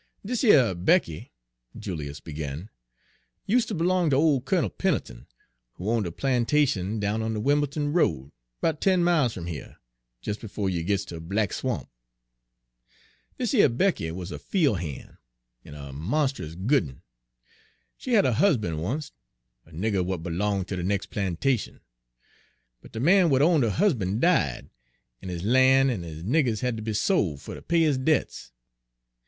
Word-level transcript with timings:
"Dis 0.25 0.41
yer 0.43 0.73
Becky," 0.73 1.31
Julius 1.77 2.19
began, 2.19 2.71
"useter 3.45 3.75
b'long 3.75 4.09
ter 4.09 4.15
ole 4.15 4.41
Kunnel 4.41 4.71
Pen'leton, 4.71 5.27
who 5.73 5.91
owned 5.91 6.07
a 6.07 6.11
plantation 6.11 6.99
down 6.99 7.21
on 7.21 7.35
de 7.35 7.39
Wim'l'ton 7.39 7.93
Road, 7.93 8.31
'bout 8.61 8.81
ten 8.81 9.03
miles 9.03 9.35
fum 9.35 9.45
heah, 9.45 9.77
des 10.23 10.33
befo' 10.33 10.65
you 10.65 10.81
gits 10.83 11.05
ter 11.05 11.19
Black 11.19 11.53
Swamp. 11.53 11.87
Dis 13.37 13.53
yer 13.53 13.69
Becky 13.69 14.09
wuz 14.09 14.31
a 14.31 14.39
fiel' 14.39 14.73
han', 14.73 15.19
en 15.63 15.75
a 15.75 15.93
monst'us 15.93 16.55
good 16.55 16.85
'un. 16.87 17.01
She 17.95 18.13
had 18.13 18.25
a 18.25 18.33
husban' 18.33 18.73
oncet, 18.73 19.11
a 19.67 19.71
nigger 19.71 20.01
w'at 20.03 20.23
b'longed 20.23 20.71
on 20.71 20.77
de 20.79 20.83
nex' 20.83 21.05
plantation, 21.05 21.79
but 22.81 22.91
de 22.91 22.99
man 22.99 23.25
w'at 23.25 23.43
owned 23.43 23.63
her 23.63 23.69
husban' 23.69 24.19
died, 24.19 24.71
en 25.21 25.29
his 25.29 25.43
lan' 25.43 25.91
en 25.91 26.01
his 26.01 26.23
niggers 26.23 26.61
had 26.61 26.75
ter 26.77 26.81
be 26.81 26.91
sol' 26.95 27.37
fer 27.37 27.53
ter 27.53 27.61
pay 27.61 27.81
his 27.81 27.99
debts. 27.99 28.51